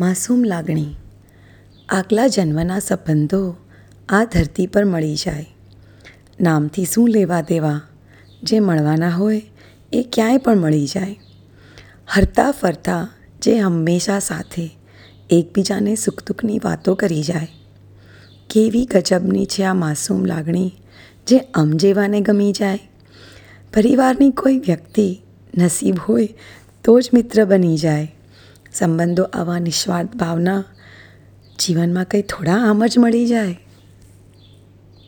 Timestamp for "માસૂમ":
0.00-0.44, 19.74-20.24